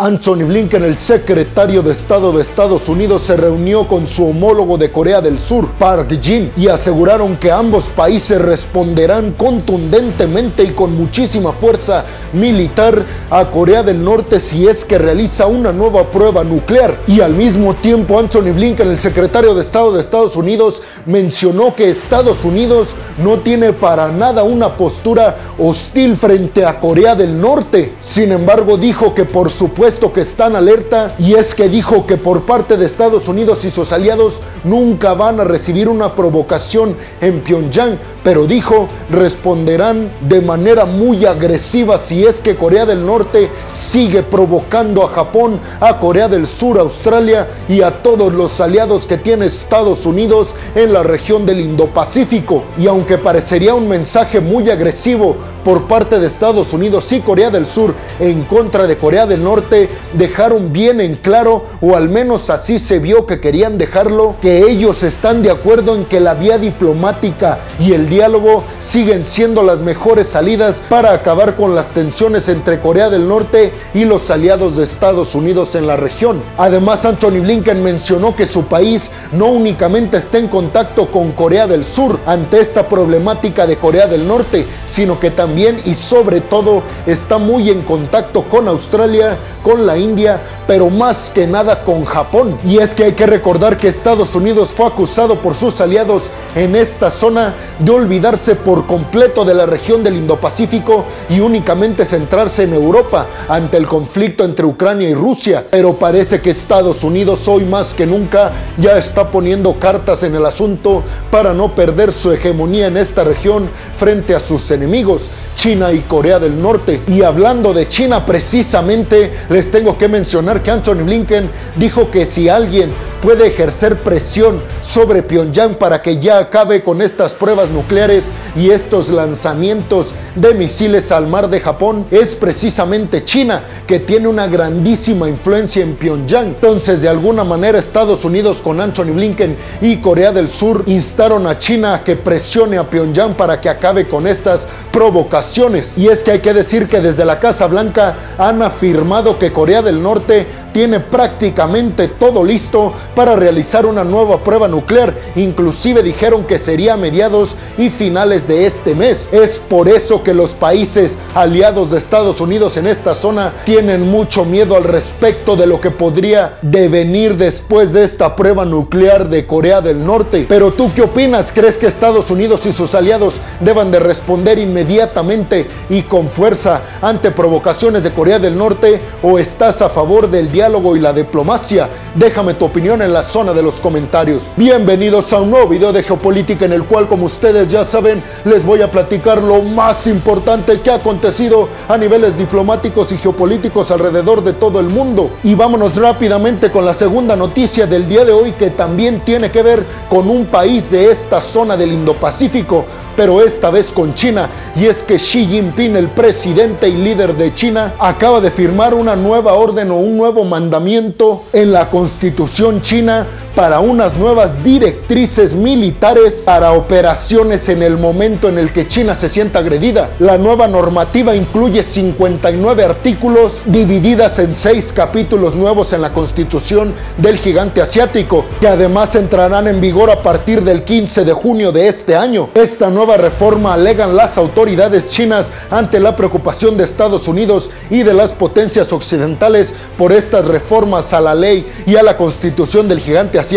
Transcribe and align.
Anthony 0.00 0.44
Blinken, 0.46 0.84
el 0.84 0.96
secretario 0.96 1.82
de 1.82 1.90
Estado 1.90 2.32
de 2.32 2.42
Estados 2.42 2.88
Unidos, 2.88 3.22
se 3.22 3.36
reunió 3.36 3.88
con 3.88 4.06
su 4.06 4.28
homólogo 4.28 4.78
de 4.78 4.92
Corea 4.92 5.20
del 5.20 5.40
Sur, 5.40 5.72
Park 5.72 6.16
Jin, 6.22 6.52
y 6.56 6.68
aseguraron 6.68 7.36
que 7.36 7.50
ambos 7.50 7.86
países 7.86 8.40
responderán 8.40 9.32
contundentemente 9.32 10.62
y 10.62 10.70
con 10.70 10.96
muchísima 10.96 11.52
fuerza 11.52 12.04
militar 12.32 13.04
a 13.28 13.50
Corea 13.50 13.82
del 13.82 14.04
Norte 14.04 14.38
si 14.38 14.68
es 14.68 14.84
que 14.84 14.98
realiza 14.98 15.46
una 15.46 15.72
nueva 15.72 16.12
prueba 16.12 16.44
nuclear. 16.44 17.00
Y 17.08 17.20
al 17.20 17.34
mismo 17.34 17.74
tiempo, 17.74 18.20
Anthony 18.20 18.52
Blinken, 18.54 18.88
el 18.88 18.98
secretario 18.98 19.52
de 19.52 19.62
Estado 19.62 19.92
de 19.92 20.00
Estados 20.00 20.36
Unidos, 20.36 20.80
mencionó 21.06 21.74
que 21.74 21.90
Estados 21.90 22.44
Unidos 22.44 22.86
no 23.22 23.38
tiene 23.38 23.72
para 23.72 24.08
nada 24.08 24.42
una 24.42 24.76
postura 24.76 25.54
hostil 25.58 26.16
frente 26.16 26.64
a 26.64 26.80
Corea 26.80 27.14
del 27.14 27.40
Norte. 27.40 27.94
Sin 28.00 28.32
embargo, 28.32 28.76
dijo 28.76 29.14
que 29.14 29.24
por 29.24 29.50
supuesto 29.50 30.12
que 30.12 30.20
están 30.22 30.56
alerta 30.56 31.14
y 31.18 31.34
es 31.34 31.54
que 31.54 31.68
dijo 31.68 32.06
que 32.06 32.16
por 32.16 32.42
parte 32.42 32.76
de 32.76 32.86
Estados 32.86 33.28
Unidos 33.28 33.64
y 33.64 33.70
sus 33.70 33.92
aliados 33.92 34.34
nunca 34.64 35.14
van 35.14 35.40
a 35.40 35.44
recibir 35.44 35.88
una 35.88 36.14
provocación 36.14 36.96
en 37.20 37.40
Pyongyang, 37.40 37.98
pero 38.22 38.46
dijo 38.46 38.88
responderán 39.10 40.08
de 40.20 40.40
manera 40.40 40.84
muy 40.84 41.24
agresiva 41.24 41.98
si 41.98 42.26
es 42.26 42.40
que 42.40 42.56
Corea 42.56 42.84
del 42.84 43.04
Norte 43.04 43.48
sigue 43.74 44.22
provocando 44.22 45.04
a 45.04 45.08
Japón, 45.08 45.60
a 45.80 45.98
Corea 45.98 46.28
del 46.28 46.46
Sur, 46.46 46.78
Australia 46.78 47.48
y 47.68 47.82
a 47.82 48.02
todos 48.02 48.32
los 48.32 48.60
aliados 48.60 49.06
que 49.06 49.18
tiene 49.18 49.46
Estados 49.46 50.06
Unidos 50.06 50.48
en 50.74 50.92
la 50.92 51.02
región 51.02 51.46
del 51.46 51.60
Indo-Pacífico. 51.60 52.64
Y 52.78 52.86
aunque 52.86 53.18
parecería 53.18 53.74
un 53.74 53.88
mensaje 53.88 54.40
muy 54.40 54.70
agresivo 54.70 55.36
por 55.68 55.82
parte 55.82 56.18
de 56.18 56.26
Estados 56.26 56.72
Unidos 56.72 57.12
y 57.12 57.20
Corea 57.20 57.50
del 57.50 57.66
Sur 57.66 57.94
en 58.20 58.44
contra 58.44 58.86
de 58.86 58.96
Corea 58.96 59.26
del 59.26 59.44
Norte, 59.44 59.90
dejaron 60.14 60.72
bien 60.72 60.98
en 60.98 61.16
claro, 61.16 61.62
o 61.82 61.94
al 61.94 62.08
menos 62.08 62.48
así 62.48 62.78
se 62.78 63.00
vio 63.00 63.26
que 63.26 63.38
querían 63.38 63.76
dejarlo, 63.76 64.36
que 64.40 64.62
ellos 64.62 65.02
están 65.02 65.42
de 65.42 65.50
acuerdo 65.50 65.94
en 65.94 66.06
que 66.06 66.20
la 66.20 66.32
vía 66.32 66.56
diplomática 66.56 67.58
y 67.78 67.92
el 67.92 68.08
diálogo 68.08 68.64
siguen 68.80 69.26
siendo 69.26 69.62
las 69.62 69.80
mejores 69.80 70.28
salidas 70.28 70.82
para 70.88 71.12
acabar 71.12 71.54
con 71.54 71.74
las 71.74 71.88
tensiones 71.88 72.48
entre 72.48 72.80
Corea 72.80 73.10
del 73.10 73.28
Norte 73.28 73.70
y 73.92 74.06
los 74.06 74.30
aliados 74.30 74.74
de 74.74 74.84
Estados 74.84 75.34
Unidos 75.34 75.74
en 75.74 75.86
la 75.86 75.98
región. 75.98 76.40
Además, 76.56 77.04
Anthony 77.04 77.42
Blinken 77.42 77.82
mencionó 77.82 78.34
que 78.34 78.46
su 78.46 78.64
país 78.64 79.10
no 79.32 79.48
únicamente 79.48 80.16
está 80.16 80.38
en 80.38 80.48
contacto 80.48 81.10
con 81.10 81.32
Corea 81.32 81.66
del 81.66 81.84
Sur 81.84 82.18
ante 82.24 82.58
esta 82.58 82.88
problemática 82.88 83.66
de 83.66 83.76
Corea 83.76 84.06
del 84.06 84.26
Norte, 84.26 84.64
sino 84.86 85.20
que 85.20 85.30
también 85.30 85.57
y 85.58 85.94
sobre 85.94 86.40
todo 86.40 86.82
está 87.04 87.38
muy 87.38 87.68
en 87.68 87.82
contacto 87.82 88.44
con 88.44 88.68
Australia, 88.68 89.36
con 89.68 89.84
la 89.84 89.98
India, 89.98 90.40
pero 90.66 90.88
más 90.88 91.30
que 91.34 91.46
nada 91.46 91.84
con 91.84 92.06
Japón. 92.06 92.56
Y 92.64 92.78
es 92.78 92.94
que 92.94 93.04
hay 93.04 93.12
que 93.12 93.26
recordar 93.26 93.76
que 93.76 93.88
Estados 93.88 94.34
Unidos 94.34 94.70
fue 94.74 94.86
acusado 94.86 95.40
por 95.40 95.54
sus 95.54 95.78
aliados 95.82 96.22
en 96.56 96.74
esta 96.74 97.10
zona 97.10 97.54
de 97.78 97.92
olvidarse 97.92 98.54
por 98.54 98.86
completo 98.86 99.44
de 99.44 99.52
la 99.52 99.66
región 99.66 100.02
del 100.02 100.16
Indo-Pacífico 100.16 101.04
y 101.28 101.40
únicamente 101.40 102.06
centrarse 102.06 102.62
en 102.62 102.72
Europa 102.72 103.26
ante 103.46 103.76
el 103.76 103.86
conflicto 103.86 104.42
entre 104.42 104.64
Ucrania 104.64 105.10
y 105.10 105.14
Rusia. 105.14 105.66
Pero 105.70 105.96
parece 105.96 106.40
que 106.40 106.48
Estados 106.48 107.04
Unidos 107.04 107.46
hoy 107.46 107.64
más 107.64 107.92
que 107.92 108.06
nunca 108.06 108.52
ya 108.78 108.96
está 108.96 109.30
poniendo 109.30 109.78
cartas 109.78 110.22
en 110.22 110.34
el 110.34 110.46
asunto 110.46 111.02
para 111.30 111.52
no 111.52 111.74
perder 111.74 112.12
su 112.12 112.32
hegemonía 112.32 112.86
en 112.86 112.96
esta 112.96 113.22
región 113.22 113.68
frente 113.98 114.34
a 114.34 114.40
sus 114.40 114.70
enemigos. 114.70 115.28
China 115.58 115.92
y 115.92 115.98
Corea 116.02 116.38
del 116.38 116.62
Norte. 116.62 117.02
Y 117.08 117.22
hablando 117.22 117.74
de 117.74 117.88
China 117.88 118.24
precisamente, 118.24 119.32
les 119.58 119.72
tengo 119.72 119.98
que 119.98 120.06
mencionar 120.06 120.62
que 120.62 120.70
Anthony 120.70 121.02
Blinken 121.02 121.50
dijo 121.74 122.12
que 122.12 122.26
si 122.26 122.48
alguien 122.48 122.92
puede 123.20 123.48
ejercer 123.48 124.04
presión 124.04 124.62
sobre 124.82 125.24
Pyongyang 125.24 125.74
para 125.74 126.00
que 126.00 126.18
ya 126.18 126.38
acabe 126.38 126.84
con 126.84 127.02
estas 127.02 127.32
pruebas 127.32 127.68
nucleares 127.70 128.26
y 128.54 128.70
estos 128.70 129.08
lanzamientos 129.08 130.12
de 130.36 130.54
misiles 130.54 131.10
al 131.10 131.26
mar 131.26 131.50
de 131.50 131.58
Japón, 131.58 132.06
es 132.12 132.36
precisamente 132.36 133.24
China, 133.24 133.62
que 133.84 133.98
tiene 133.98 134.28
una 134.28 134.46
grandísima 134.46 135.28
influencia 135.28 135.82
en 135.82 135.96
Pyongyang. 135.96 136.46
Entonces, 136.46 137.02
de 137.02 137.08
alguna 137.08 137.42
manera, 137.42 137.80
Estados 137.80 138.24
Unidos 138.24 138.60
con 138.62 138.80
Anthony 138.80 139.12
Blinken 139.12 139.56
y 139.80 139.96
Corea 139.96 140.30
del 140.30 140.48
Sur 140.48 140.84
instaron 140.86 141.48
a 141.48 141.58
China 141.58 141.94
a 141.94 142.04
que 142.04 142.14
presione 142.14 142.78
a 142.78 142.88
Pyongyang 142.88 143.34
para 143.34 143.60
que 143.60 143.68
acabe 143.68 144.06
con 144.06 144.28
estas 144.28 144.68
provocaciones. 144.92 145.96
Y 145.98 146.08
es 146.08 146.22
que 146.22 146.32
hay 146.32 146.38
que 146.40 146.54
decir 146.54 146.88
que 146.88 147.00
desde 147.00 147.24
la 147.24 147.38
Casa 147.38 147.66
Blanca 147.66 148.16
han 148.38 148.62
afirmado 148.62 149.38
que 149.38 149.52
Corea 149.52 149.82
del 149.82 150.02
Norte 150.02 150.46
tiene 150.72 151.00
prácticamente 151.00 152.08
todo 152.08 152.44
listo 152.44 152.92
para 153.14 153.36
realizar 153.36 153.86
una 153.86 154.04
nueva 154.04 154.38
prueba 154.38 154.68
nuclear. 154.68 155.14
Inclusive 155.36 156.02
dijeron 156.02 156.44
que 156.44 156.58
sería 156.58 156.94
a 156.94 156.96
mediados 156.96 157.56
y 157.76 157.90
finales 157.90 158.46
de 158.48 158.66
este 158.66 158.94
mes. 158.94 159.28
Es 159.32 159.58
por 159.58 159.88
eso 159.88 160.22
que 160.22 160.34
los 160.34 160.50
países 160.50 161.16
aliados 161.34 161.90
de 161.90 161.98
Estados 161.98 162.40
Unidos 162.40 162.76
en 162.76 162.86
esta 162.86 163.14
zona 163.14 163.52
tienen 163.64 164.10
mucho 164.10 164.44
miedo 164.44 164.76
al 164.76 164.84
respecto 164.84 165.56
de 165.56 165.66
lo 165.66 165.80
que 165.80 165.90
podría 165.90 166.58
devenir 166.62 167.36
después 167.36 167.92
de 167.92 168.04
esta 168.04 168.36
prueba 168.36 168.64
nuclear 168.64 169.28
de 169.28 169.46
Corea 169.46 169.80
del 169.80 170.04
Norte. 170.04 170.46
Pero 170.48 170.72
tú 170.72 170.90
qué 170.94 171.02
opinas? 171.02 171.52
¿Crees 171.52 171.76
que 171.76 171.86
Estados 171.86 172.30
Unidos 172.30 172.66
y 172.66 172.72
sus 172.72 172.94
aliados 172.94 173.34
deban 173.60 173.90
de 173.90 174.00
responder 174.00 174.58
inmediatamente? 174.58 174.87
Inmediatamente 174.88 175.66
y 175.90 176.02
con 176.02 176.30
fuerza 176.30 176.80
ante 177.02 177.30
provocaciones 177.30 178.02
de 178.02 178.10
Corea 178.10 178.38
del 178.38 178.56
Norte 178.56 178.98
o 179.22 179.38
estás 179.38 179.82
a 179.82 179.90
favor 179.90 180.30
del 180.30 180.50
diálogo 180.50 180.96
y 180.96 181.00
la 181.00 181.12
diplomacia? 181.12 181.90
Déjame 182.14 182.54
tu 182.54 182.64
opinión 182.64 183.02
en 183.02 183.12
la 183.12 183.22
zona 183.22 183.52
de 183.52 183.62
los 183.62 183.74
comentarios. 183.80 184.44
Bienvenidos 184.56 185.30
a 185.34 185.42
un 185.42 185.50
nuevo 185.50 185.68
video 185.68 185.92
de 185.92 186.02
geopolítica 186.02 186.64
en 186.64 186.72
el 186.72 186.84
cual 186.84 187.06
como 187.06 187.26
ustedes 187.26 187.68
ya 187.68 187.84
saben 187.84 188.22
les 188.46 188.64
voy 188.64 188.80
a 188.80 188.90
platicar 188.90 189.42
lo 189.42 189.60
más 189.60 190.06
importante 190.06 190.80
que 190.80 190.90
ha 190.90 190.94
acontecido 190.94 191.68
a 191.86 191.98
niveles 191.98 192.38
diplomáticos 192.38 193.12
y 193.12 193.18
geopolíticos 193.18 193.90
alrededor 193.90 194.42
de 194.42 194.54
todo 194.54 194.80
el 194.80 194.86
mundo. 194.86 195.30
Y 195.44 195.54
vámonos 195.54 195.96
rápidamente 195.96 196.70
con 196.70 196.86
la 196.86 196.94
segunda 196.94 197.36
noticia 197.36 197.86
del 197.86 198.08
día 198.08 198.24
de 198.24 198.32
hoy 198.32 198.52
que 198.52 198.70
también 198.70 199.20
tiene 199.20 199.50
que 199.50 199.62
ver 199.62 199.84
con 200.08 200.30
un 200.30 200.46
país 200.46 200.90
de 200.90 201.10
esta 201.10 201.42
zona 201.42 201.76
del 201.76 201.92
Indo-Pacífico 201.92 202.86
pero 203.18 203.42
esta 203.42 203.70
vez 203.70 203.90
con 203.90 204.14
China. 204.14 204.48
Y 204.78 204.86
es 204.86 205.02
que 205.02 205.16
Xi 205.16 205.44
Jinping, 205.44 205.96
el 205.96 206.06
presidente 206.06 206.88
y 206.88 206.94
líder 206.94 207.34
de 207.34 207.52
China, 207.52 207.94
acaba 207.98 208.40
de 208.40 208.52
firmar 208.52 208.94
una 208.94 209.16
nueva 209.16 209.54
orden 209.54 209.90
o 209.90 209.96
un 209.96 210.16
nuevo 210.16 210.44
mandamiento 210.44 211.42
en 211.52 211.72
la 211.72 211.90
constitución 211.90 212.80
china 212.80 213.26
para 213.58 213.80
unas 213.80 214.14
nuevas 214.14 214.62
directrices 214.62 215.56
militares 215.56 216.42
para 216.44 216.74
operaciones 216.74 217.68
en 217.68 217.82
el 217.82 217.98
momento 217.98 218.48
en 218.48 218.56
el 218.56 218.72
que 218.72 218.86
China 218.86 219.16
se 219.16 219.28
sienta 219.28 219.58
agredida. 219.58 220.10
La 220.20 220.38
nueva 220.38 220.68
normativa 220.68 221.34
incluye 221.34 221.82
59 221.82 222.84
artículos 222.84 223.54
divididas 223.66 224.38
en 224.38 224.54
6 224.54 224.92
capítulos 224.92 225.56
nuevos 225.56 225.92
en 225.92 226.02
la 226.02 226.12
constitución 226.12 226.94
del 227.16 227.36
gigante 227.36 227.82
asiático, 227.82 228.44
que 228.60 228.68
además 228.68 229.16
entrarán 229.16 229.66
en 229.66 229.80
vigor 229.80 230.08
a 230.12 230.22
partir 230.22 230.62
del 230.62 230.84
15 230.84 231.24
de 231.24 231.32
junio 231.32 231.72
de 231.72 231.88
este 231.88 232.14
año. 232.14 232.50
Esta 232.54 232.90
nueva 232.90 233.16
reforma 233.16 233.74
alegan 233.74 234.14
las 234.14 234.38
autoridades 234.38 235.08
chinas 235.08 235.48
ante 235.68 235.98
la 235.98 236.14
preocupación 236.14 236.76
de 236.76 236.84
Estados 236.84 237.26
Unidos 237.26 237.70
y 237.90 238.04
de 238.04 238.14
las 238.14 238.30
potencias 238.30 238.92
occidentales 238.92 239.74
por 239.96 240.12
estas 240.12 240.44
reformas 240.44 241.12
a 241.12 241.20
la 241.20 241.34
ley 241.34 241.66
y 241.86 241.96
a 241.96 242.04
la 242.04 242.16
constitución 242.16 242.86
del 242.86 243.00
gigante 243.00 243.36
asiático 243.36 243.47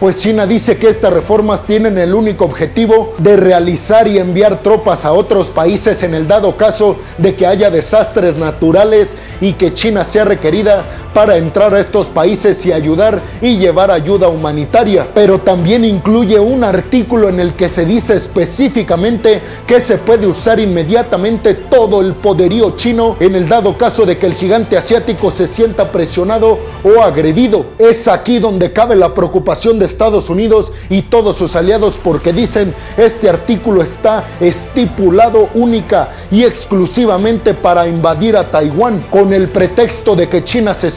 pues 0.00 0.16
China 0.16 0.46
dice 0.46 0.78
que 0.78 0.88
estas 0.88 1.12
reformas 1.12 1.66
tienen 1.66 1.98
el 1.98 2.14
único 2.14 2.46
objetivo 2.46 3.14
de 3.18 3.36
realizar 3.36 4.08
y 4.08 4.18
enviar 4.18 4.62
tropas 4.62 5.04
a 5.04 5.12
otros 5.12 5.48
países 5.48 6.02
en 6.02 6.14
el 6.14 6.26
dado 6.26 6.56
caso 6.56 6.96
de 7.18 7.34
que 7.34 7.46
haya 7.46 7.70
desastres 7.70 8.36
naturales 8.36 9.14
y 9.40 9.52
que 9.52 9.74
China 9.74 10.04
sea 10.04 10.24
requerida 10.24 10.84
para 11.16 11.38
entrar 11.38 11.72
a 11.72 11.80
estos 11.80 12.08
países 12.08 12.66
y 12.66 12.72
ayudar 12.72 13.22
y 13.40 13.56
llevar 13.56 13.90
ayuda 13.90 14.28
humanitaria. 14.28 15.08
Pero 15.14 15.38
también 15.38 15.82
incluye 15.82 16.38
un 16.38 16.62
artículo 16.62 17.30
en 17.30 17.40
el 17.40 17.54
que 17.54 17.70
se 17.70 17.86
dice 17.86 18.16
específicamente 18.16 19.40
que 19.66 19.80
se 19.80 19.96
puede 19.96 20.26
usar 20.26 20.60
inmediatamente 20.60 21.54
todo 21.54 22.02
el 22.02 22.12
poderío 22.12 22.76
chino 22.76 23.16
en 23.18 23.34
el 23.34 23.48
dado 23.48 23.78
caso 23.78 24.04
de 24.04 24.18
que 24.18 24.26
el 24.26 24.34
gigante 24.34 24.76
asiático 24.76 25.30
se 25.30 25.46
sienta 25.46 25.90
presionado 25.90 26.58
o 26.84 27.00
agredido. 27.00 27.64
Es 27.78 28.08
aquí 28.08 28.38
donde 28.38 28.74
cabe 28.74 28.94
la 28.94 29.14
preocupación 29.14 29.78
de 29.78 29.86
Estados 29.86 30.28
Unidos 30.28 30.70
y 30.90 31.00
todos 31.00 31.36
sus 31.36 31.56
aliados 31.56 31.94
porque 32.04 32.34
dicen 32.34 32.74
este 32.98 33.30
artículo 33.30 33.82
está 33.82 34.24
estipulado 34.38 35.48
única 35.54 36.10
y 36.30 36.44
exclusivamente 36.44 37.54
para 37.54 37.88
invadir 37.88 38.36
a 38.36 38.50
Taiwán 38.50 39.06
con 39.10 39.32
el 39.32 39.48
pretexto 39.48 40.14
de 40.14 40.28
que 40.28 40.44
China 40.44 40.74
se 40.74 40.90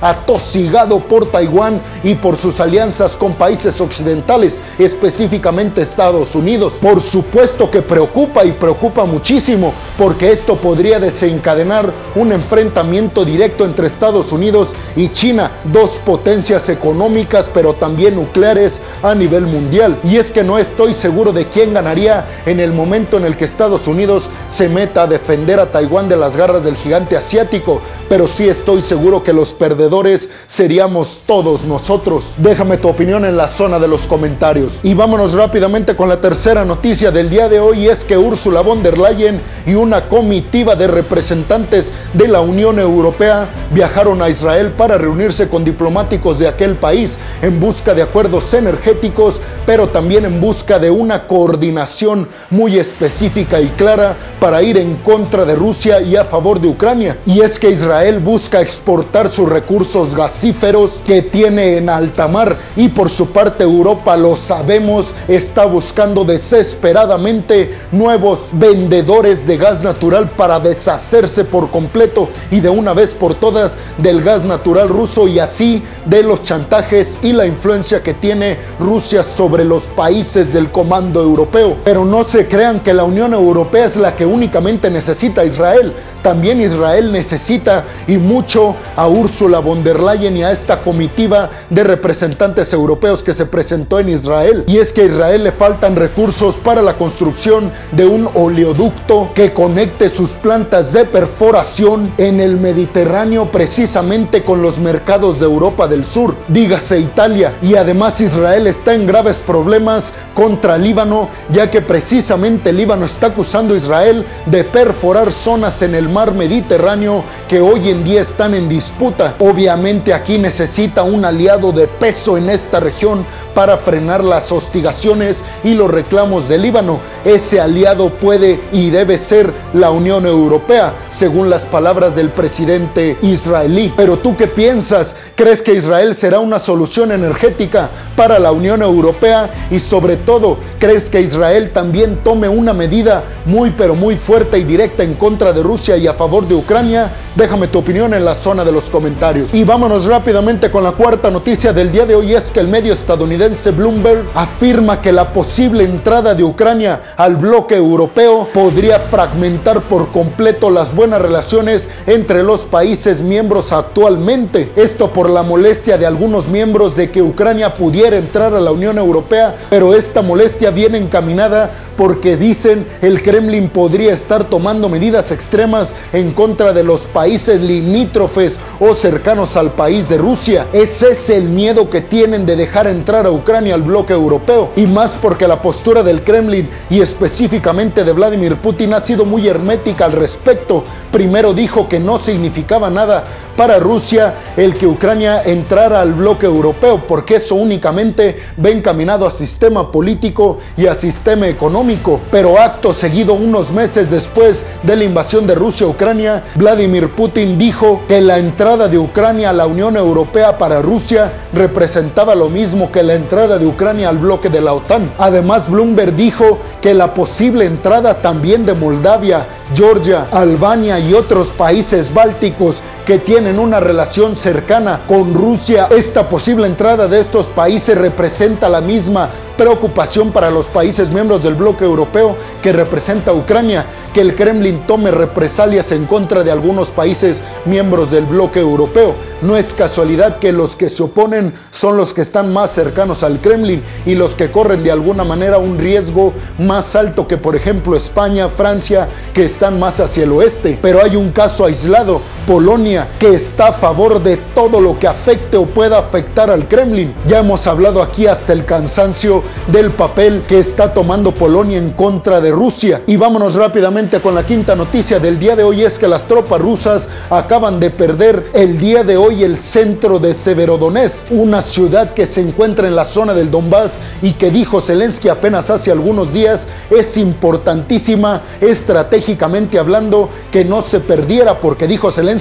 atosigado 0.00 1.00
por 1.00 1.30
Taiwán 1.30 1.80
y 2.02 2.14
por 2.14 2.38
sus 2.38 2.60
alianzas 2.60 3.12
con 3.12 3.34
países 3.34 3.80
occidentales, 3.80 4.62
específicamente 4.78 5.82
Estados 5.82 6.34
Unidos. 6.34 6.74
Por 6.80 7.00
supuesto 7.02 7.70
que 7.70 7.82
preocupa 7.82 8.44
y 8.44 8.52
preocupa 8.52 9.04
muchísimo 9.04 9.72
porque 9.98 10.32
esto 10.32 10.56
podría 10.56 11.00
desencadenar 11.00 11.92
un 12.14 12.32
enfrentamiento 12.32 13.24
directo 13.24 13.64
entre 13.64 13.86
Estados 13.86 14.32
Unidos 14.32 14.70
y 14.96 15.08
China, 15.08 15.52
dos 15.64 15.92
potencias 16.04 16.68
económicas 16.68 17.48
pero 17.52 17.74
también 17.74 18.16
nucleares 18.16 18.80
a 19.02 19.14
nivel 19.14 19.46
mundial. 19.46 19.98
Y 20.04 20.16
es 20.16 20.30
que 20.30 20.44
no 20.44 20.58
estoy 20.58 20.94
seguro 20.94 21.32
de 21.32 21.46
quién 21.46 21.74
ganaría 21.74 22.26
en 22.46 22.60
el 22.60 22.72
momento 22.72 23.16
en 23.16 23.24
el 23.24 23.36
que 23.36 23.44
Estados 23.44 23.86
Unidos 23.86 24.28
se 24.48 24.68
meta 24.68 25.02
a 25.02 25.06
defender 25.06 25.60
a 25.60 25.66
Taiwán 25.66 26.08
de 26.08 26.16
las 26.16 26.36
garras 26.36 26.64
del 26.64 26.76
gigante 26.76 27.16
asiático, 27.16 27.80
pero 28.08 28.26
sí 28.26 28.48
estoy 28.48 28.80
seguro 28.80 29.22
que 29.22 29.31
los 29.32 29.52
perdedores 29.52 30.28
seríamos 30.46 31.20
todos 31.26 31.64
nosotros. 31.64 32.34
Déjame 32.38 32.76
tu 32.76 32.88
opinión 32.88 33.24
en 33.24 33.36
la 33.36 33.48
zona 33.48 33.78
de 33.78 33.88
los 33.88 34.02
comentarios. 34.02 34.80
Y 34.82 34.94
vámonos 34.94 35.34
rápidamente 35.34 35.96
con 35.96 36.08
la 36.08 36.20
tercera 36.20 36.64
noticia 36.64 37.10
del 37.10 37.30
día 37.30 37.48
de 37.48 37.60
hoy, 37.60 37.88
es 37.88 38.04
que 38.04 38.18
Ursula 38.18 38.60
von 38.60 38.82
der 38.82 38.98
Leyen 38.98 39.40
y 39.66 39.74
una 39.74 40.08
comitiva 40.08 40.76
de 40.76 40.86
representantes 40.86 41.92
de 42.12 42.28
la 42.28 42.40
Unión 42.40 42.78
Europea 42.78 43.48
viajaron 43.72 44.22
a 44.22 44.28
Israel 44.28 44.72
para 44.76 44.98
reunirse 44.98 45.48
con 45.48 45.64
diplomáticos 45.64 46.38
de 46.38 46.48
aquel 46.48 46.76
país 46.76 47.18
en 47.40 47.60
busca 47.60 47.94
de 47.94 48.02
acuerdos 48.02 48.52
energéticos, 48.54 49.40
pero 49.66 49.88
también 49.88 50.24
en 50.24 50.40
busca 50.40 50.78
de 50.78 50.90
una 50.90 51.26
coordinación 51.26 52.28
muy 52.50 52.78
específica 52.78 53.60
y 53.60 53.68
clara 53.68 54.16
para 54.40 54.62
ir 54.62 54.78
en 54.78 54.96
contra 54.96 55.44
de 55.44 55.54
Rusia 55.54 56.00
y 56.00 56.16
a 56.16 56.24
favor 56.24 56.60
de 56.60 56.68
Ucrania. 56.68 57.18
Y 57.26 57.40
es 57.40 57.58
que 57.58 57.70
Israel 57.70 58.18
busca 58.18 58.60
exportar 58.60 59.21
sus 59.30 59.48
recursos 59.48 60.14
gasíferos 60.14 60.90
que 61.06 61.22
tiene 61.22 61.76
en 61.76 61.88
alta 61.88 62.28
mar 62.28 62.56
y 62.76 62.88
por 62.88 63.10
su 63.10 63.30
parte 63.30 63.64
Europa, 63.64 64.16
lo 64.16 64.36
sabemos, 64.36 65.14
está 65.28 65.64
buscando 65.64 66.24
desesperadamente 66.24 67.78
nuevos 67.92 68.40
vendedores 68.52 69.46
de 69.46 69.56
gas 69.56 69.82
natural 69.82 70.30
para 70.30 70.60
deshacerse 70.60 71.44
por 71.44 71.70
completo 71.70 72.28
y 72.50 72.60
de 72.60 72.68
una 72.68 72.92
vez 72.92 73.10
por 73.10 73.34
todas 73.34 73.76
del 73.98 74.22
gas 74.22 74.44
natural 74.44 74.88
ruso 74.88 75.28
y 75.28 75.38
así 75.38 75.82
de 76.06 76.22
los 76.22 76.42
chantajes 76.42 77.18
y 77.22 77.32
la 77.32 77.46
influencia 77.46 78.02
que 78.02 78.14
tiene 78.14 78.58
Rusia 78.78 79.22
sobre 79.22 79.64
los 79.64 79.84
países 79.84 80.52
del 80.52 80.70
comando 80.70 81.22
europeo. 81.22 81.76
Pero 81.84 82.04
no 82.04 82.24
se 82.24 82.48
crean 82.48 82.80
que 82.80 82.94
la 82.94 83.04
Unión 83.04 83.34
Europea 83.34 83.84
es 83.84 83.96
la 83.96 84.16
que 84.16 84.26
únicamente 84.26 84.90
necesita 84.90 85.44
Israel. 85.44 85.92
También 86.22 86.60
Israel 86.60 87.12
necesita 87.12 87.84
y 88.06 88.16
mucho 88.16 88.76
a 88.96 89.06
Ursula 89.12 89.60
von 89.60 89.84
der 89.84 90.00
Leyen 90.00 90.36
y 90.36 90.42
a 90.42 90.50
esta 90.50 90.80
comitiva 90.80 91.50
de 91.70 91.84
representantes 91.84 92.72
europeos 92.72 93.22
que 93.22 93.34
se 93.34 93.46
presentó 93.46 94.00
en 94.00 94.08
Israel. 94.08 94.64
Y 94.66 94.78
es 94.78 94.92
que 94.92 95.02
a 95.02 95.06
Israel 95.06 95.44
le 95.44 95.52
faltan 95.52 95.96
recursos 95.96 96.56
para 96.56 96.82
la 96.82 96.94
construcción 96.94 97.70
de 97.92 98.06
un 98.06 98.28
oleoducto 98.34 99.30
que 99.34 99.52
conecte 99.52 100.08
sus 100.08 100.30
plantas 100.30 100.92
de 100.92 101.04
perforación 101.04 102.12
en 102.18 102.40
el 102.40 102.56
Mediterráneo 102.56 103.50
precisamente 103.50 104.42
con 104.42 104.62
los 104.62 104.78
mercados 104.78 105.38
de 105.38 105.46
Europa 105.46 105.86
del 105.86 106.04
Sur, 106.04 106.34
dígase 106.48 106.98
Italia. 106.98 107.52
Y 107.62 107.74
además 107.74 108.20
Israel 108.20 108.66
está 108.66 108.94
en 108.94 109.06
graves 109.06 109.36
problemas 109.36 110.04
contra 110.34 110.78
Líbano, 110.78 111.28
ya 111.50 111.70
que 111.70 111.82
precisamente 111.82 112.72
Líbano 112.72 113.06
está 113.06 113.28
acusando 113.28 113.74
a 113.74 113.76
Israel 113.76 114.24
de 114.46 114.64
perforar 114.64 115.32
zonas 115.32 115.82
en 115.82 115.94
el 115.94 116.08
mar 116.08 116.32
Mediterráneo 116.32 117.24
que 117.48 117.60
hoy 117.60 117.90
en 117.90 118.04
día 118.04 118.22
están 118.22 118.54
en 118.54 118.68
disputa. 118.68 118.91
Obviamente 119.40 120.14
aquí 120.14 120.38
necesita 120.38 121.02
un 121.02 121.24
aliado 121.24 121.72
de 121.72 121.88
peso 121.88 122.36
en 122.36 122.50
esta 122.50 122.80
región 122.80 123.26
para 123.54 123.76
frenar 123.76 124.22
las 124.22 124.52
hostigaciones 124.52 125.42
y 125.64 125.74
los 125.74 125.90
reclamos 125.90 126.48
de 126.48 126.58
Líbano. 126.58 127.00
Ese 127.24 127.60
aliado 127.60 128.10
puede 128.10 128.58
y 128.72 128.90
debe 128.90 129.16
ser 129.18 129.52
la 129.74 129.90
Unión 129.90 130.26
Europea, 130.26 130.92
según 131.08 131.50
las 131.50 131.64
palabras 131.64 132.16
del 132.16 132.30
presidente 132.30 133.16
israelí. 133.22 133.92
Pero 133.96 134.16
tú 134.16 134.36
qué 134.36 134.46
piensas? 134.46 135.14
¿Crees 135.36 135.62
que 135.62 135.74
Israel 135.74 136.14
será 136.14 136.40
una 136.40 136.58
solución 136.58 137.12
energética 137.12 137.88
para 138.16 138.38
la 138.38 138.52
Unión 138.52 138.82
Europea? 138.82 139.68
Y 139.70 139.78
sobre 139.78 140.16
todo, 140.16 140.58
¿crees 140.78 141.08
que 141.08 141.20
Israel 141.20 141.70
también 141.70 142.18
tome 142.24 142.48
una 142.48 142.72
medida 142.72 143.24
muy 143.46 143.70
pero 143.70 143.94
muy 143.94 144.16
fuerte 144.16 144.58
y 144.58 144.64
directa 144.64 145.02
en 145.02 145.14
contra 145.14 145.52
de 145.52 145.62
Rusia 145.62 145.96
y 145.96 146.06
a 146.06 146.14
favor 146.14 146.46
de 146.46 146.54
Ucrania? 146.54 147.10
Déjame 147.34 147.68
tu 147.68 147.78
opinión 147.78 148.12
en 148.14 148.24
la 148.24 148.34
zona 148.34 148.64
de 148.64 148.72
los 148.72 148.84
comentarios. 148.84 149.54
Y 149.54 149.64
vámonos 149.64 150.06
rápidamente 150.06 150.70
con 150.70 150.84
la 150.84 150.92
cuarta 150.92 151.30
noticia 151.30 151.72
del 151.72 151.90
día 151.90 152.04
de 152.04 152.14
hoy 152.14 152.34
es 152.34 152.50
que 152.50 152.60
el 152.60 152.68
medio 152.68 152.92
estadounidense 152.92 153.70
Bloomberg 153.70 154.24
afirma 154.34 155.00
que 155.00 155.12
la 155.12 155.32
posible 155.32 155.84
entrada 155.84 156.34
de 156.34 156.44
Ucrania 156.44 157.00
al 157.16 157.36
bloque 157.36 157.76
europeo 157.76 158.48
podría 158.52 158.98
fragmentar 158.98 159.82
por 159.82 160.08
completo 160.08 160.70
las 160.70 160.94
buenas 160.94 161.20
relaciones 161.20 161.88
entre 162.06 162.42
los 162.42 162.60
países 162.60 163.20
miembros 163.20 163.72
actualmente. 163.72 164.70
Esto 164.76 165.12
por 165.12 165.30
la 165.30 165.42
molestia 165.42 165.98
de 165.98 166.06
algunos 166.06 166.48
miembros 166.48 166.96
de 166.96 167.10
que 167.10 167.22
Ucrania 167.22 167.74
pudiera 167.74 168.16
entrar 168.16 168.54
a 168.54 168.60
la 168.60 168.72
Unión 168.72 168.98
Europea, 168.98 169.56
pero 169.70 169.94
esta 169.94 170.22
molestia 170.22 170.70
viene 170.70 170.98
encaminada 170.98 171.91
porque 172.02 172.36
dicen 172.36 172.84
el 173.00 173.22
Kremlin 173.22 173.68
podría 173.68 174.12
estar 174.12 174.50
tomando 174.50 174.88
medidas 174.88 175.30
extremas 175.30 175.94
en 176.12 176.32
contra 176.32 176.72
de 176.72 176.82
los 176.82 177.02
países 177.02 177.60
limítrofes 177.60 178.58
o 178.80 178.96
cercanos 178.96 179.56
al 179.56 179.70
país 179.70 180.08
de 180.08 180.18
Rusia. 180.18 180.66
Ese 180.72 181.12
es 181.12 181.30
el 181.30 181.44
miedo 181.44 181.90
que 181.90 182.00
tienen 182.00 182.44
de 182.44 182.56
dejar 182.56 182.88
entrar 182.88 183.24
a 183.24 183.30
Ucrania 183.30 183.74
al 183.74 183.82
bloque 183.82 184.14
europeo. 184.14 184.70
Y 184.74 184.88
más 184.88 185.16
porque 185.16 185.46
la 185.46 185.62
postura 185.62 186.02
del 186.02 186.24
Kremlin 186.24 186.68
y 186.90 187.00
específicamente 187.00 188.02
de 188.02 188.12
Vladimir 188.12 188.56
Putin 188.56 188.94
ha 188.94 189.00
sido 189.00 189.24
muy 189.24 189.46
hermética 189.46 190.06
al 190.06 190.12
respecto. 190.12 190.82
Primero 191.12 191.54
dijo 191.54 191.88
que 191.88 192.00
no 192.00 192.18
significaba 192.18 192.90
nada 192.90 193.22
para 193.56 193.78
Rusia 193.78 194.34
el 194.56 194.74
que 194.74 194.88
Ucrania 194.88 195.42
entrara 195.44 196.00
al 196.00 196.14
bloque 196.14 196.46
europeo, 196.46 197.00
porque 197.06 197.36
eso 197.36 197.54
únicamente 197.54 198.38
va 198.58 198.70
encaminado 198.70 199.24
a 199.24 199.30
sistema 199.30 199.92
político 199.92 200.58
y 200.76 200.86
a 200.86 200.96
sistema 200.96 201.46
económico. 201.46 201.91
Pero 202.30 202.58
acto 202.58 202.94
seguido, 202.94 203.34
unos 203.34 203.70
meses 203.70 204.10
después 204.10 204.64
de 204.82 204.96
la 204.96 205.04
invasión 205.04 205.46
de 205.46 205.54
Rusia 205.54 205.86
a 205.86 205.90
Ucrania, 205.90 206.42
Vladimir 206.54 207.10
Putin 207.10 207.58
dijo 207.58 208.00
que 208.08 208.20
la 208.20 208.38
entrada 208.38 208.88
de 208.88 208.98
Ucrania 208.98 209.50
a 209.50 209.52
la 209.52 209.66
Unión 209.66 209.96
Europea 209.96 210.56
para 210.56 210.80
Rusia 210.80 211.32
representaba 211.52 212.34
lo 212.34 212.48
mismo 212.48 212.90
que 212.90 213.02
la 213.02 213.14
entrada 213.14 213.58
de 213.58 213.66
Ucrania 213.66 214.08
al 214.08 214.18
bloque 214.18 214.48
de 214.48 214.62
la 214.62 214.72
OTAN. 214.72 215.12
Además, 215.18 215.68
Bloomberg 215.68 216.14
dijo 216.16 216.58
que 216.80 216.94
la 216.94 217.12
posible 217.12 217.66
entrada 217.66 218.14
también 218.14 218.64
de 218.64 218.74
Moldavia, 218.74 219.46
Georgia, 219.74 220.26
Albania 220.32 220.98
y 220.98 221.12
otros 221.12 221.48
países 221.48 222.12
bálticos 222.12 222.76
que 223.06 223.18
tienen 223.18 223.58
una 223.58 223.80
relación 223.80 224.36
cercana 224.36 225.00
con 225.08 225.34
Rusia. 225.34 225.88
Esta 225.90 226.28
posible 226.28 226.66
entrada 226.66 227.08
de 227.08 227.20
estos 227.20 227.46
países 227.46 227.98
representa 227.98 228.68
la 228.68 228.80
misma 228.80 229.28
preocupación 229.56 230.32
para 230.32 230.50
los 230.50 230.66
países 230.66 231.10
miembros 231.10 231.42
del 231.42 231.54
bloque 231.54 231.84
europeo 231.84 232.36
que 232.62 232.72
representa 232.72 233.32
Ucrania, 233.32 233.86
que 234.12 234.20
el 234.20 234.34
Kremlin 234.34 234.82
tome 234.86 235.10
represalias 235.10 235.92
en 235.92 236.06
contra 236.06 236.42
de 236.42 236.50
algunos 236.50 236.90
países 236.90 237.42
miembros 237.64 238.10
del 238.10 238.24
bloque 238.26 238.60
europeo. 238.60 239.14
No 239.40 239.56
es 239.56 239.74
casualidad 239.74 240.38
que 240.38 240.52
los 240.52 240.76
que 240.76 240.88
se 240.88 241.02
oponen 241.02 241.54
son 241.70 241.96
los 241.96 242.12
que 242.12 242.22
están 242.22 242.52
más 242.52 242.70
cercanos 242.70 243.22
al 243.22 243.40
Kremlin 243.40 243.82
y 244.06 244.14
los 244.14 244.34
que 244.34 244.50
corren 244.50 244.84
de 244.84 244.92
alguna 244.92 245.24
manera 245.24 245.58
un 245.58 245.78
riesgo 245.78 246.32
más 246.58 246.94
alto 246.94 247.26
que 247.26 247.36
por 247.36 247.56
ejemplo 247.56 247.96
España, 247.96 248.48
Francia, 248.48 249.08
que 249.34 249.44
están 249.44 249.78
más 249.78 250.00
hacia 250.00 250.24
el 250.24 250.32
oeste. 250.32 250.78
Pero 250.80 251.02
hay 251.02 251.16
un 251.16 251.32
caso 251.32 251.64
aislado, 251.64 252.20
Polonia, 252.46 253.08
que 253.18 253.34
está 253.34 253.68
a 253.68 253.72
favor 253.72 254.22
de 254.22 254.36
todo 254.36 254.80
lo 254.80 254.98
que 254.98 255.06
afecte 255.06 255.56
o 255.56 255.66
pueda 255.66 255.98
afectar 255.98 256.50
al 256.50 256.66
Kremlin. 256.66 257.14
Ya 257.26 257.38
hemos 257.38 257.66
hablado 257.66 258.02
aquí 258.02 258.26
hasta 258.26 258.52
el 258.52 258.64
cansancio 258.64 259.42
del 259.68 259.92
papel 259.92 260.42
que 260.48 260.58
está 260.58 260.92
tomando 260.92 261.32
Polonia 261.32 261.78
en 261.78 261.92
contra 261.92 262.40
de 262.40 262.50
Rusia. 262.50 263.02
Y 263.06 263.16
vámonos 263.16 263.54
rápidamente 263.54 264.18
con 264.20 264.34
la 264.34 264.42
quinta 264.44 264.74
noticia 264.74 265.20
del 265.20 265.38
día 265.38 265.54
de 265.54 265.62
hoy 265.62 265.84
es 265.84 265.98
que 265.98 266.08
las 266.08 266.26
tropas 266.26 266.60
rusas 266.60 267.08
acaban 267.30 267.78
de 267.78 267.90
perder 267.90 268.50
el 268.54 268.78
día 268.78 269.04
de 269.04 269.16
hoy 269.16 269.44
el 269.44 269.56
centro 269.56 270.18
de 270.18 270.34
Severodonetsk, 270.34 271.30
una 271.30 271.62
ciudad 271.62 272.12
que 272.14 272.26
se 272.26 272.40
encuentra 272.40 272.88
en 272.88 272.96
la 272.96 273.04
zona 273.04 273.34
del 273.34 273.50
Donbass 273.50 274.00
y 274.20 274.32
que 274.32 274.50
dijo 274.50 274.80
Zelensky 274.80 275.28
apenas 275.28 275.70
hace 275.70 275.90
algunos 275.90 276.32
días 276.32 276.66
es 276.90 277.16
importantísima 277.16 278.42
estratégicamente 278.60 279.78
hablando 279.78 280.28
que 280.50 280.64
no 280.64 280.82
se 280.82 281.00
perdiera 281.00 281.60
porque 281.60 281.86
dijo 281.86 282.10
Zelensky 282.10 282.31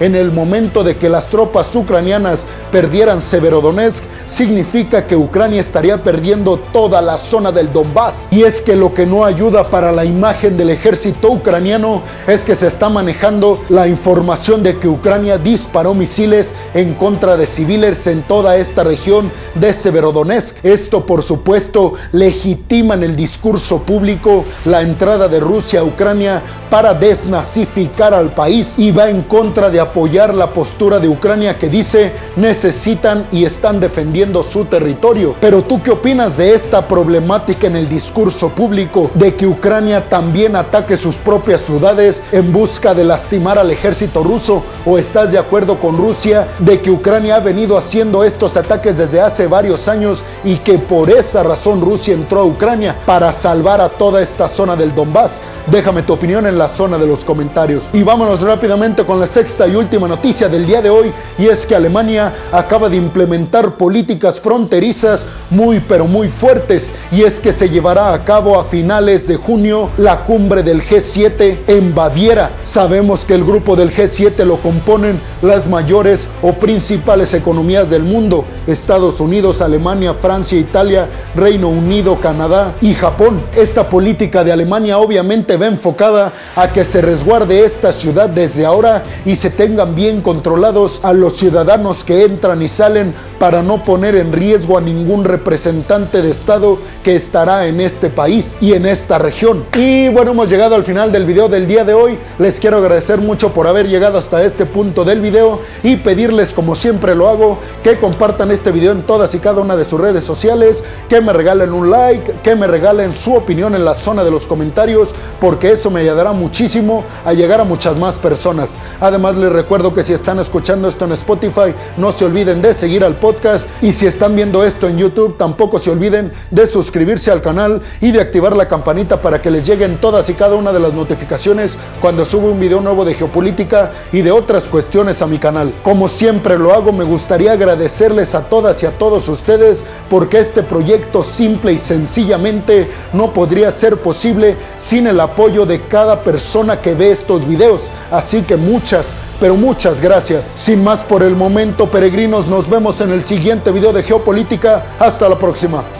en 0.00 0.14
el 0.14 0.32
momento 0.32 0.84
de 0.84 0.96
que 0.96 1.08
las 1.08 1.26
tropas 1.28 1.74
ucranianas 1.74 2.46
perdieran 2.70 3.22
Severodonetsk 3.22 4.04
significa 4.28 5.06
que 5.06 5.16
Ucrania 5.16 5.60
estaría 5.60 6.02
perdiendo 6.02 6.58
toda 6.72 7.00
la 7.00 7.18
zona 7.18 7.50
del 7.50 7.72
Donbass. 7.72 8.14
Y 8.30 8.42
es 8.42 8.60
que 8.60 8.76
lo 8.76 8.94
que 8.94 9.06
no 9.06 9.24
ayuda 9.24 9.64
para 9.64 9.92
la 9.92 10.04
imagen 10.04 10.56
del 10.56 10.70
ejército 10.70 11.30
ucraniano 11.30 12.02
es 12.26 12.44
que 12.44 12.54
se 12.54 12.66
está 12.66 12.88
manejando 12.88 13.60
la 13.68 13.88
información 13.88 14.62
de 14.62 14.78
que 14.78 14.88
Ucrania 14.88 15.38
disparó 15.38 15.94
misiles 15.94 16.52
en 16.74 16.94
contra 16.94 17.36
de 17.36 17.46
civiles 17.46 18.06
en 18.06 18.22
toda 18.22 18.56
esta 18.56 18.84
región 18.84 19.30
de 19.54 19.72
Severodonetsk. 19.72 20.64
Esto, 20.64 21.06
por 21.06 21.22
supuesto, 21.22 21.94
legitima 22.12 22.94
en 22.94 23.04
el 23.04 23.16
discurso 23.16 23.78
público 23.78 24.44
la 24.64 24.82
entrada 24.82 25.28
de 25.28 25.40
Rusia 25.40 25.80
a 25.80 25.84
Ucrania 25.84 26.42
para 26.70 26.94
desnazificar 26.94 28.14
al 28.14 28.32
país 28.32 28.74
y 28.78 28.92
va 28.92 29.10
en 29.10 29.22
contra 29.30 29.70
de 29.70 29.78
apoyar 29.78 30.34
la 30.34 30.48
postura 30.48 30.98
de 30.98 31.08
Ucrania 31.08 31.56
que 31.56 31.68
dice 31.68 32.12
necesitan 32.34 33.28
y 33.30 33.44
están 33.44 33.78
defendiendo 33.78 34.42
su 34.42 34.64
territorio. 34.64 35.36
Pero 35.40 35.62
tú 35.62 35.80
qué 35.80 35.92
opinas 35.92 36.36
de 36.36 36.52
esta 36.52 36.88
problemática 36.88 37.68
en 37.68 37.76
el 37.76 37.88
discurso 37.88 38.48
público 38.48 39.08
de 39.14 39.36
que 39.36 39.46
Ucrania 39.46 40.08
también 40.08 40.56
ataque 40.56 40.96
sus 40.96 41.14
propias 41.14 41.60
ciudades 41.60 42.24
en 42.32 42.52
busca 42.52 42.92
de 42.92 43.04
lastimar 43.04 43.56
al 43.56 43.70
ejército 43.70 44.24
ruso 44.24 44.64
o 44.84 44.98
estás 44.98 45.30
de 45.30 45.38
acuerdo 45.38 45.78
con 45.78 45.96
Rusia 45.96 46.48
de 46.58 46.80
que 46.80 46.90
Ucrania 46.90 47.36
ha 47.36 47.40
venido 47.40 47.78
haciendo 47.78 48.24
estos 48.24 48.56
ataques 48.56 48.98
desde 48.98 49.20
hace 49.20 49.46
varios 49.46 49.86
años 49.86 50.24
y 50.42 50.56
que 50.56 50.76
por 50.78 51.08
esa 51.08 51.44
razón 51.44 51.80
Rusia 51.80 52.14
entró 52.14 52.40
a 52.40 52.44
Ucrania 52.46 52.96
para 53.06 53.32
salvar 53.32 53.80
a 53.80 53.90
toda 53.90 54.20
esta 54.20 54.48
zona 54.48 54.74
del 54.74 54.92
Donbass? 54.92 55.40
Déjame 55.66 56.02
tu 56.02 56.14
opinión 56.14 56.46
en 56.46 56.58
la 56.58 56.68
zona 56.68 56.98
de 56.98 57.06
los 57.06 57.24
comentarios. 57.24 57.84
Y 57.92 58.02
vámonos 58.02 58.40
rápidamente 58.40 59.04
con 59.04 59.20
la 59.20 59.26
sexta 59.26 59.66
y 59.66 59.76
última 59.76 60.08
noticia 60.08 60.48
del 60.48 60.66
día 60.66 60.80
de 60.80 60.90
hoy 60.90 61.12
y 61.38 61.46
es 61.46 61.66
que 61.66 61.74
Alemania 61.74 62.32
acaba 62.50 62.88
de 62.88 62.96
implementar 62.96 63.76
políticas 63.76 64.40
fronterizas 64.40 65.26
muy 65.50 65.80
pero 65.80 66.06
muy 66.06 66.28
fuertes 66.28 66.92
y 67.12 67.22
es 67.22 67.40
que 67.40 67.52
se 67.52 67.68
llevará 67.68 68.12
a 68.12 68.24
cabo 68.24 68.58
a 68.58 68.64
finales 68.64 69.26
de 69.26 69.36
junio 69.36 69.90
la 69.96 70.24
cumbre 70.24 70.62
del 70.62 70.82
G7 70.82 71.60
en 71.66 71.94
Baviera. 71.94 72.52
Sabemos 72.62 73.24
que 73.24 73.34
el 73.34 73.44
grupo 73.44 73.76
del 73.76 73.94
G7 73.94 74.44
lo 74.44 74.56
componen 74.56 75.20
las 75.42 75.68
mayores 75.68 76.26
o 76.42 76.54
principales 76.54 77.34
economías 77.34 77.90
del 77.90 78.02
mundo, 78.02 78.44
Estados 78.66 79.20
Unidos, 79.20 79.60
Alemania, 79.60 80.14
Francia, 80.14 80.58
Italia, 80.58 81.08
Reino 81.34 81.68
Unido, 81.68 82.20
Canadá 82.20 82.74
y 82.80 82.94
Japón. 82.94 83.42
Esta 83.54 83.88
política 83.88 84.42
de 84.44 84.52
Alemania 84.52 84.98
obviamente 84.98 85.49
va 85.56 85.66
enfocada 85.66 86.32
a 86.56 86.68
que 86.68 86.84
se 86.84 87.00
resguarde 87.00 87.64
esta 87.64 87.92
ciudad 87.92 88.28
desde 88.28 88.66
ahora 88.66 89.02
y 89.24 89.36
se 89.36 89.50
tengan 89.50 89.94
bien 89.94 90.20
controlados 90.20 91.00
a 91.02 91.12
los 91.12 91.36
ciudadanos 91.36 92.04
que 92.04 92.24
entran 92.24 92.62
y 92.62 92.68
salen 92.68 93.14
para 93.38 93.62
no 93.62 93.82
poner 93.82 94.14
en 94.16 94.32
riesgo 94.32 94.78
a 94.78 94.80
ningún 94.80 95.24
representante 95.24 96.22
de 96.22 96.30
Estado 96.30 96.78
que 97.02 97.16
estará 97.16 97.66
en 97.66 97.80
este 97.80 98.10
país 98.10 98.56
y 98.60 98.74
en 98.74 98.86
esta 98.86 99.18
región. 99.18 99.64
Y 99.74 100.08
bueno, 100.08 100.32
hemos 100.32 100.48
llegado 100.48 100.74
al 100.74 100.84
final 100.84 101.12
del 101.12 101.24
video 101.24 101.48
del 101.48 101.66
día 101.66 101.84
de 101.84 101.94
hoy. 101.94 102.18
Les 102.38 102.60
quiero 102.60 102.78
agradecer 102.78 103.18
mucho 103.18 103.52
por 103.52 103.66
haber 103.66 103.88
llegado 103.88 104.18
hasta 104.18 104.44
este 104.44 104.66
punto 104.66 105.04
del 105.04 105.20
video 105.20 105.60
y 105.82 105.96
pedirles, 105.96 106.50
como 106.50 106.74
siempre 106.74 107.14
lo 107.14 107.28
hago, 107.28 107.58
que 107.82 107.96
compartan 107.96 108.50
este 108.50 108.70
video 108.70 108.92
en 108.92 109.02
todas 109.02 109.34
y 109.34 109.38
cada 109.38 109.60
una 109.60 109.76
de 109.76 109.84
sus 109.84 110.00
redes 110.00 110.24
sociales, 110.24 110.84
que 111.08 111.20
me 111.20 111.32
regalen 111.32 111.72
un 111.72 111.90
like, 111.90 112.34
que 112.42 112.54
me 112.54 112.66
regalen 112.66 113.12
su 113.12 113.34
opinión 113.34 113.74
en 113.74 113.84
la 113.84 113.94
zona 113.94 114.24
de 114.24 114.30
los 114.30 114.46
comentarios, 114.46 115.10
porque 115.40 115.72
eso 115.72 115.90
me 115.90 116.00
ayudará 116.00 116.32
muchísimo 116.32 117.04
a 117.24 117.32
llegar 117.32 117.60
a 117.60 117.64
muchas 117.64 117.96
más 117.96 118.18
personas. 118.18 118.70
Además 119.00 119.36
les 119.36 119.50
recuerdo 119.50 119.94
que 119.94 120.04
si 120.04 120.12
están 120.12 120.38
escuchando 120.38 120.88
esto 120.88 121.04
en 121.04 121.12
Spotify, 121.12 121.74
no 121.96 122.12
se 122.12 122.24
olviden 122.24 122.62
de 122.62 122.74
seguir 122.74 123.04
al 123.04 123.14
podcast 123.14 123.68
y 123.82 123.92
si 123.92 124.06
están 124.06 124.36
viendo 124.36 124.64
esto 124.64 124.88
en 124.88 124.98
YouTube, 124.98 125.36
tampoco 125.38 125.78
se 125.78 125.90
olviden 125.90 126.32
de 126.50 126.66
suscribirse 126.66 127.30
al 127.30 127.42
canal 127.42 127.82
y 128.00 128.12
de 128.12 128.20
activar 128.20 128.54
la 128.54 128.68
campanita 128.68 129.20
para 129.20 129.40
que 129.40 129.50
les 129.50 129.66
lleguen 129.66 129.96
todas 129.96 130.28
y 130.28 130.34
cada 130.34 130.54
una 130.54 130.72
de 130.72 130.80
las 130.80 130.92
notificaciones 130.92 131.76
cuando 132.00 132.24
subo 132.24 132.50
un 132.50 132.60
video 132.60 132.80
nuevo 132.80 133.04
de 133.04 133.14
geopolítica 133.14 133.92
y 134.12 134.22
de 134.22 134.32
otras 134.32 134.64
cuestiones 134.64 135.22
a 135.22 135.26
mi 135.26 135.38
canal. 135.38 135.72
Como 135.82 136.08
siempre 136.08 136.58
lo 136.58 136.72
hago, 136.74 136.92
me 136.92 137.04
gustaría 137.04 137.52
agradecerles 137.52 138.34
a 138.34 138.42
todas 138.42 138.82
y 138.82 138.86
a 138.86 138.98
todos 138.98 139.28
ustedes 139.28 139.84
porque 140.08 140.40
este 140.40 140.62
proyecto 140.62 141.22
simple 141.22 141.72
y 141.72 141.78
sencillamente 141.78 142.90
no 143.12 143.32
podría 143.32 143.70
ser 143.70 143.96
posible 143.98 144.56
sin 144.78 145.06
el 145.06 145.20
apoyo 145.30 145.66
de 145.66 145.80
cada 145.82 146.22
persona 146.22 146.80
que 146.80 146.94
ve 146.94 147.10
estos 147.10 147.46
videos. 147.46 147.90
Así 148.10 148.42
que 148.42 148.56
muchas, 148.56 149.08
pero 149.38 149.56
muchas 149.56 150.00
gracias. 150.00 150.50
Sin 150.54 150.82
más 150.82 151.00
por 151.00 151.22
el 151.22 151.36
momento, 151.36 151.90
peregrinos, 151.90 152.46
nos 152.46 152.68
vemos 152.68 153.00
en 153.00 153.10
el 153.10 153.24
siguiente 153.24 153.70
video 153.70 153.92
de 153.92 154.02
Geopolítica. 154.02 154.96
Hasta 154.98 155.28
la 155.28 155.38
próxima. 155.38 155.99